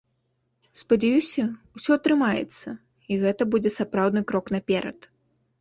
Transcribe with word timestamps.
Спадзяюся, 0.79 1.43
усё 1.79 1.91
атрымаецца, 1.99 2.67
і 3.13 3.21
гэта 3.25 3.43
будзе 3.53 3.73
сапраўдны 3.79 4.21
крок 4.33 4.45
наперад. 4.57 4.99